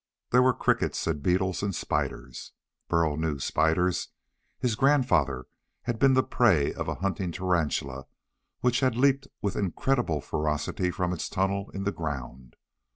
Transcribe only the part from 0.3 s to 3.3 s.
There were crickets, and beetles, and spiders.... Burl